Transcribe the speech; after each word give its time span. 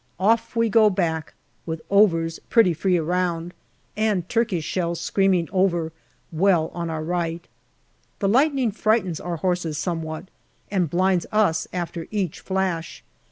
Off 0.19 0.55
we 0.55 0.67
go 0.67 0.89
back, 0.89 1.35
with" 1.67 1.79
overs" 2.01 2.39
pretty 2.49 2.73
free 2.73 2.97
around, 2.97 3.53
and 3.95 4.27
Turkish 4.27 4.65
shells 4.65 4.99
screaming 4.99 5.47
over, 5.51 5.91
well 6.31 6.71
on 6.73 6.89
our 6.89 7.03
right. 7.03 7.47
The 8.17 8.27
lightning 8.27 8.71
frightens 8.71 9.19
our 9.19 9.37
horses 9.37 9.77
somewhat, 9.77 10.23
and 10.71 10.89
blinds 10.89 11.27
us 11.31 11.67
after 11.71 12.07
each 12.09 12.39
flash. 12.39 13.03